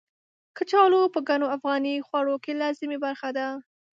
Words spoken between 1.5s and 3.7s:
افغاني خوړو کې لازمي برخه ده.